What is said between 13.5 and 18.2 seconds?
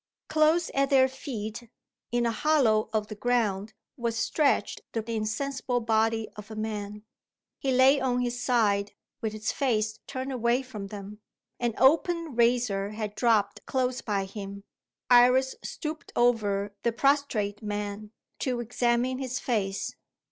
close by him. Iris stooped over the prostate man,